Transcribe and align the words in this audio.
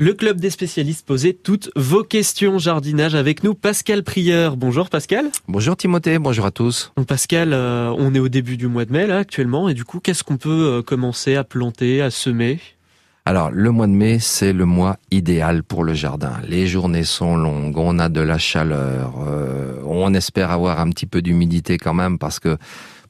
Le 0.00 0.12
club 0.12 0.40
des 0.40 0.50
spécialistes 0.50 1.06
posait 1.06 1.34
toutes 1.34 1.70
vos 1.76 2.02
questions 2.02 2.58
jardinage 2.58 3.14
avec 3.14 3.44
nous, 3.44 3.54
Pascal 3.54 4.02
Prieur. 4.02 4.56
Bonjour 4.56 4.90
Pascal. 4.90 5.30
Bonjour 5.46 5.76
Timothée, 5.76 6.18
bonjour 6.18 6.46
à 6.46 6.50
tous. 6.50 6.92
Donc 6.96 7.06
Pascal, 7.06 7.52
euh, 7.52 7.94
on 7.96 8.12
est 8.12 8.18
au 8.18 8.28
début 8.28 8.56
du 8.56 8.66
mois 8.66 8.86
de 8.86 8.92
mai 8.92 9.06
là 9.06 9.18
actuellement 9.18 9.68
et 9.68 9.74
du 9.74 9.84
coup, 9.84 10.00
qu'est-ce 10.00 10.24
qu'on 10.24 10.36
peut 10.36 10.50
euh, 10.50 10.82
commencer 10.82 11.36
à 11.36 11.44
planter, 11.44 12.02
à 12.02 12.10
semer? 12.10 12.58
Alors, 13.24 13.52
le 13.52 13.70
mois 13.70 13.86
de 13.86 13.92
mai, 13.92 14.18
c'est 14.18 14.52
le 14.52 14.64
mois 14.64 14.96
idéal 15.12 15.62
pour 15.62 15.84
le 15.84 15.94
jardin. 15.94 16.40
Les 16.44 16.66
journées 16.66 17.04
sont 17.04 17.36
longues, 17.36 17.78
on 17.78 18.00
a 18.00 18.08
de 18.08 18.20
la 18.20 18.36
chaleur, 18.36 19.14
euh, 19.24 19.76
on 19.86 20.12
espère 20.12 20.50
avoir 20.50 20.80
un 20.80 20.90
petit 20.90 21.06
peu 21.06 21.22
d'humidité 21.22 21.78
quand 21.78 21.94
même 21.94 22.18
parce 22.18 22.40
que 22.40 22.58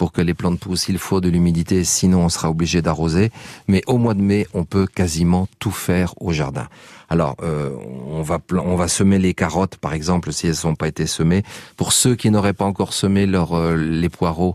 pour 0.00 0.12
que 0.12 0.22
les 0.22 0.32
plantes 0.32 0.58
poussent, 0.58 0.88
il 0.88 0.96
faut 0.96 1.20
de 1.20 1.28
l'humidité, 1.28 1.84
sinon 1.84 2.20
on 2.24 2.30
sera 2.30 2.48
obligé 2.48 2.80
d'arroser. 2.80 3.30
Mais 3.68 3.82
au 3.86 3.98
mois 3.98 4.14
de 4.14 4.22
mai, 4.22 4.46
on 4.54 4.64
peut 4.64 4.86
quasiment 4.86 5.46
tout 5.58 5.70
faire 5.70 6.14
au 6.22 6.32
jardin. 6.32 6.68
Alors, 7.10 7.36
euh, 7.42 7.76
on 8.08 8.22
va 8.22 8.38
on 8.52 8.76
va 8.76 8.88
semer 8.88 9.18
les 9.18 9.34
carottes, 9.34 9.76
par 9.76 9.92
exemple, 9.92 10.32
si 10.32 10.46
elles 10.46 10.64
n'ont 10.64 10.74
pas 10.74 10.88
été 10.88 11.06
semées. 11.06 11.42
Pour 11.76 11.92
ceux 11.92 12.14
qui 12.14 12.30
n'auraient 12.30 12.54
pas 12.54 12.64
encore 12.64 12.94
semé 12.94 13.26
leur, 13.26 13.52
euh, 13.52 13.76
les 13.76 14.08
poireaux, 14.08 14.54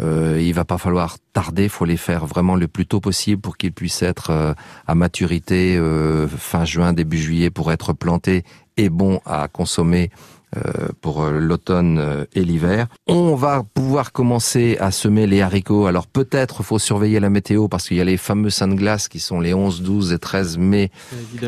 euh, 0.00 0.40
il 0.40 0.54
va 0.54 0.64
pas 0.64 0.78
falloir 0.78 1.18
tarder, 1.34 1.68
faut 1.68 1.84
les 1.84 1.98
faire 1.98 2.24
vraiment 2.24 2.56
le 2.56 2.66
plus 2.66 2.86
tôt 2.86 3.00
possible 3.00 3.42
pour 3.42 3.58
qu'ils 3.58 3.74
puissent 3.74 4.02
être 4.02 4.30
euh, 4.30 4.54
à 4.86 4.94
maturité 4.94 5.78
fin 6.38 6.64
juin, 6.64 6.94
début 6.94 7.18
juillet 7.18 7.50
pour 7.50 7.70
être 7.70 7.92
plantés 7.92 8.44
et 8.78 8.88
bons 8.88 9.20
à 9.26 9.46
consommer 9.46 10.10
euh, 10.10 10.34
pour 11.00 11.22
euh, 11.22 11.38
l'automne 11.38 11.98
euh, 11.98 12.24
et 12.34 12.44
l'hiver. 12.44 12.86
On 13.06 13.34
va 13.34 13.62
pouvoir 13.62 14.12
commencer 14.12 14.76
à 14.80 14.90
semer 14.90 15.26
les 15.26 15.42
haricots. 15.42 15.86
Alors 15.86 16.06
peut-être 16.06 16.62
faut 16.62 16.78
surveiller 16.78 17.20
la 17.20 17.30
météo 17.30 17.68
parce 17.68 17.88
qu'il 17.88 17.96
y 17.96 18.00
a 18.00 18.04
les 18.04 18.16
fameux 18.16 18.50
saints 18.50 18.68
de 18.68 18.74
glace 18.74 19.08
qui 19.08 19.20
sont 19.20 19.40
les 19.40 19.54
11, 19.54 19.82
12 19.82 20.12
et 20.12 20.18
13 20.18 20.58
mai. 20.58 20.90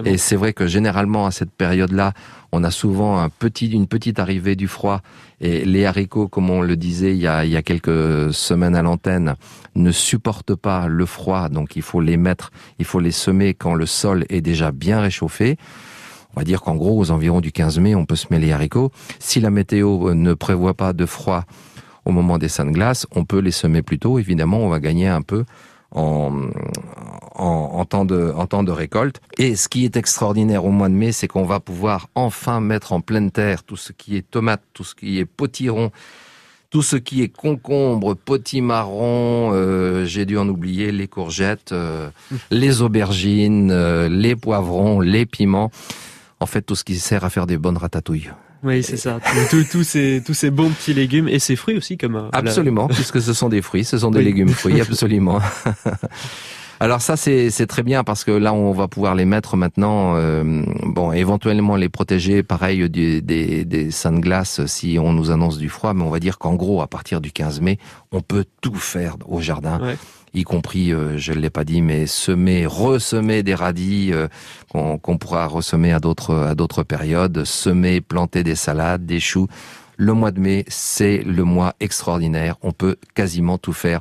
Et 0.04 0.18
c'est 0.18 0.36
vrai 0.36 0.52
que 0.52 0.66
généralement 0.66 1.26
à 1.26 1.30
cette 1.30 1.50
période-là, 1.50 2.12
on 2.52 2.64
a 2.64 2.70
souvent 2.70 3.18
un 3.18 3.28
petit, 3.28 3.68
une 3.68 3.86
petite 3.86 4.18
arrivée 4.18 4.56
du 4.56 4.68
froid. 4.68 5.00
Et 5.40 5.64
les 5.64 5.84
haricots, 5.84 6.28
comme 6.28 6.50
on 6.50 6.60
le 6.60 6.76
disait 6.76 7.12
il 7.12 7.20
y 7.20 7.26
a, 7.26 7.44
il 7.44 7.50
y 7.50 7.56
a 7.56 7.62
quelques 7.62 8.32
semaines 8.32 8.74
à 8.74 8.82
l'antenne, 8.82 9.36
ne 9.74 9.90
supportent 9.90 10.54
pas 10.54 10.86
le 10.86 11.06
froid. 11.06 11.48
Donc 11.48 11.76
il 11.76 11.82
faut 11.82 12.00
les 12.00 12.16
mettre, 12.16 12.50
il 12.78 12.84
faut 12.84 13.00
les 13.00 13.10
semer 13.10 13.54
quand 13.54 13.74
le 13.74 13.86
sol 13.86 14.24
est 14.28 14.40
déjà 14.40 14.72
bien 14.72 15.00
réchauffé. 15.00 15.56
On 16.36 16.40
va 16.40 16.44
dire 16.44 16.60
qu'en 16.60 16.76
gros, 16.76 16.98
aux 17.00 17.10
environs 17.10 17.40
du 17.40 17.50
15 17.50 17.78
mai, 17.78 17.94
on 17.94 18.04
peut 18.04 18.14
semer 18.14 18.38
les 18.38 18.52
haricots. 18.52 18.92
Si 19.18 19.40
la 19.40 19.50
météo 19.50 20.12
ne 20.12 20.34
prévoit 20.34 20.74
pas 20.74 20.92
de 20.92 21.06
froid 21.06 21.44
au 22.04 22.12
moment 22.12 22.36
des 22.36 22.48
saints 22.48 22.66
de 22.66 22.72
glace, 22.72 23.06
on 23.10 23.24
peut 23.24 23.38
les 23.38 23.50
semer 23.50 23.80
plus 23.80 23.98
tôt. 23.98 24.18
Évidemment, 24.18 24.58
on 24.58 24.68
va 24.68 24.78
gagner 24.78 25.08
un 25.08 25.22
peu 25.22 25.44
en, 25.92 26.30
en, 27.34 27.84
temps 27.86 28.04
de, 28.04 28.34
en 28.36 28.46
temps 28.46 28.62
de 28.62 28.70
récolte. 28.70 29.22
Et 29.38 29.56
ce 29.56 29.70
qui 29.70 29.86
est 29.86 29.96
extraordinaire 29.96 30.66
au 30.66 30.70
mois 30.70 30.90
de 30.90 30.94
mai, 30.94 31.10
c'est 31.10 31.26
qu'on 31.26 31.44
va 31.44 31.58
pouvoir 31.58 32.08
enfin 32.14 32.60
mettre 32.60 32.92
en 32.92 33.00
pleine 33.00 33.30
terre 33.30 33.62
tout 33.62 33.78
ce 33.78 33.92
qui 33.92 34.16
est 34.16 34.30
tomate, 34.30 34.62
tout 34.74 34.84
ce 34.84 34.94
qui 34.94 35.18
est 35.18 35.24
potiron, 35.24 35.90
tout 36.68 36.82
ce 36.82 36.96
qui 36.96 37.22
est 37.22 37.28
concombre, 37.28 38.14
potimarron, 38.14 39.52
euh, 39.54 40.04
j'ai 40.04 40.26
dû 40.26 40.36
en 40.36 40.48
oublier, 40.48 40.92
les 40.92 41.08
courgettes, 41.08 41.72
euh, 41.72 42.10
les 42.50 42.82
aubergines, 42.82 43.70
euh, 43.70 44.10
les 44.10 44.36
poivrons, 44.36 45.00
les 45.00 45.24
piments 45.24 45.70
en 46.40 46.46
fait 46.46 46.62
tout 46.62 46.74
ce 46.74 46.84
qui 46.84 46.98
sert 46.98 47.24
à 47.24 47.30
faire 47.30 47.46
des 47.46 47.58
bonnes 47.58 47.76
ratatouilles. 47.76 48.30
Oui, 48.62 48.82
c'est 48.82 48.96
ça. 48.96 49.18
Tous 49.70 49.84
ces, 49.84 50.22
tous 50.24 50.34
ces 50.34 50.50
bons 50.50 50.70
petits 50.70 50.94
légumes 50.94 51.28
et 51.28 51.38
ces 51.38 51.56
fruits 51.56 51.76
aussi, 51.76 51.96
comme. 51.96 52.16
Euh, 52.16 52.28
absolument, 52.32 52.88
puisque 52.88 53.20
ce 53.20 53.32
sont 53.32 53.48
des 53.48 53.62
fruits, 53.62 53.84
ce 53.84 53.98
sont 53.98 54.10
des 54.10 54.22
légumes 54.22 54.48
fruits, 54.48 54.80
absolument. 54.80 55.40
Alors 56.78 57.00
ça 57.00 57.16
c'est 57.16 57.66
très 57.66 57.82
bien 57.82 58.04
parce 58.04 58.22
que 58.22 58.30
là 58.30 58.52
on 58.52 58.72
va 58.72 58.86
pouvoir 58.86 59.14
les 59.14 59.24
mettre 59.24 59.56
maintenant, 59.56 60.14
euh, 60.16 60.62
bon 60.84 61.10
éventuellement 61.10 61.74
les 61.74 61.88
protéger, 61.88 62.42
pareil 62.42 62.90
des, 62.90 63.22
des, 63.22 63.64
des 63.64 63.90
seins 63.90 64.12
de 64.12 64.20
glace 64.20 64.64
si 64.66 64.98
on 65.00 65.14
nous 65.14 65.30
annonce 65.30 65.56
du 65.56 65.70
froid, 65.70 65.94
mais 65.94 66.02
on 66.02 66.10
va 66.10 66.20
dire 66.20 66.36
qu'en 66.36 66.54
gros 66.54 66.82
à 66.82 66.86
partir 66.86 67.22
du 67.22 67.32
15 67.32 67.62
mai 67.62 67.78
on 68.12 68.20
peut 68.20 68.44
tout 68.60 68.74
faire 68.74 69.16
au 69.26 69.40
jardin. 69.40 69.80
Y 70.36 70.44
compris, 70.44 70.92
euh, 70.92 71.16
je 71.16 71.32
ne 71.32 71.38
l'ai 71.38 71.50
pas 71.50 71.64
dit, 71.64 71.82
mais 71.82 72.06
semer, 72.06 72.66
ressemer 72.66 73.42
des 73.42 73.54
radis 73.54 74.12
euh, 74.12 74.28
qu'on 74.70 75.18
pourra 75.18 75.46
ressemer 75.46 75.92
à 75.92 75.98
d'autres 75.98 76.34
à 76.34 76.54
d'autres 76.54 76.82
périodes, 76.82 77.44
semer, 77.44 78.00
planter 78.00 78.44
des 78.44 78.54
salades, 78.54 79.06
des 79.06 79.20
choux. 79.20 79.48
Le 79.96 80.12
mois 80.12 80.30
de 80.30 80.40
mai, 80.40 80.64
c'est 80.68 81.22
le 81.24 81.42
mois 81.44 81.74
extraordinaire. 81.80 82.56
On 82.60 82.72
peut 82.72 82.96
quasiment 83.14 83.56
tout 83.56 83.72
faire 83.72 84.00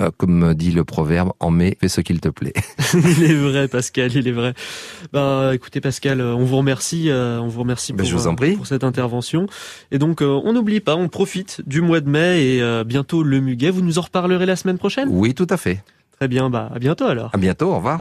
euh, 0.00 0.10
comme 0.16 0.54
dit 0.54 0.72
le 0.72 0.84
proverbe, 0.84 1.32
en 1.40 1.50
mai, 1.50 1.76
fais 1.80 1.88
ce 1.88 2.00
qu'il 2.00 2.20
te 2.20 2.28
plaît. 2.28 2.52
il 2.94 3.24
est 3.24 3.34
vrai, 3.34 3.68
Pascal, 3.68 4.14
il 4.14 4.26
est 4.26 4.32
vrai. 4.32 4.54
Ben, 5.12 5.52
écoutez, 5.52 5.80
Pascal, 5.80 6.20
euh, 6.20 6.34
on 6.34 6.44
vous 6.44 6.56
remercie, 6.56 7.10
euh, 7.10 7.40
on 7.40 7.48
vous 7.48 7.60
remercie 7.60 7.92
ben, 7.92 8.06
pour, 8.06 8.34
pour 8.56 8.66
cette 8.66 8.84
intervention. 8.84 9.46
Et 9.90 9.98
donc, 9.98 10.20
on 10.20 10.52
n'oublie 10.52 10.80
pas, 10.80 10.96
on 10.96 11.08
profite 11.08 11.62
du 11.66 11.80
mois 11.80 12.00
de 12.00 12.08
mai 12.08 12.42
et 12.42 12.84
bientôt 12.84 13.22
le 13.22 13.40
muguet. 13.40 13.70
Vous 13.70 13.82
nous 13.82 13.98
en 13.98 14.02
reparlerez 14.02 14.46
la 14.46 14.56
semaine 14.56 14.78
prochaine? 14.78 15.08
Oui, 15.10 15.34
tout 15.34 15.46
à 15.50 15.56
fait. 15.56 15.82
Très 16.18 16.28
bien, 16.28 16.50
bah, 16.50 16.70
à 16.74 16.78
bientôt 16.78 17.06
alors. 17.06 17.30
À 17.32 17.38
bientôt, 17.38 17.72
au 17.72 17.76
revoir. 17.76 17.90